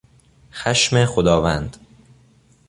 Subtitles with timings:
[0.51, 1.77] خشم خداوند